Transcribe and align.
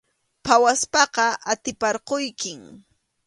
Phawaspaqa 0.45 1.27
atiparquykim. 1.51 2.61